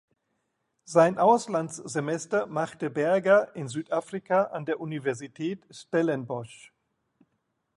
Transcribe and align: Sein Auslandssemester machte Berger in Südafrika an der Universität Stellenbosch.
Sein 0.83 1.19
Auslandssemester 1.19 2.47
machte 2.47 2.89
Berger 2.89 3.55
in 3.55 3.67
Südafrika 3.67 4.45
an 4.45 4.65
der 4.65 4.79
Universität 4.79 5.63
Stellenbosch. 5.69 6.73